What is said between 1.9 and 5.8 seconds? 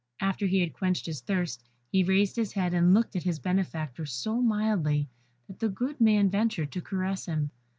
he raised his head and looked at his benefactor so mildly, that the